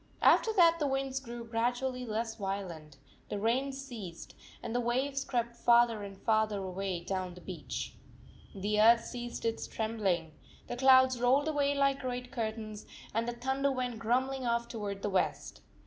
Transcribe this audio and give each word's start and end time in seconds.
After 0.23 0.51
that 0.53 0.79
the 0.79 0.87
winds 0.87 1.19
grew 1.19 1.43
gradually 1.45 2.07
less 2.07 2.33
violent, 2.37 2.97
the 3.29 3.37
rain 3.37 3.71
ceased, 3.71 4.33
and 4.63 4.73
the 4.73 4.79
waves 4.81 5.23
crept 5.23 5.55
farther 5.55 6.01
and 6.01 6.17
farther 6.17 6.57
away 6.57 7.01
down 7.01 7.35
the 7.35 7.39
beach. 7.41 7.93
The 8.55 8.81
earth 8.81 9.05
ceased 9.05 9.45
its 9.45 9.67
trembling. 9.67 10.31
The 10.65 10.75
clouds 10.77 11.21
rolled 11.21 11.47
away 11.47 11.75
like 11.75 11.99
great 11.99 12.31
curtains, 12.31 12.87
and 13.13 13.27
the 13.27 13.33
thunder 13.33 13.71
went 13.71 13.99
grumbling 13.99 14.43
off 14.43 14.67
toward 14.67 15.03
the 15.03 15.09
west. 15.11 15.61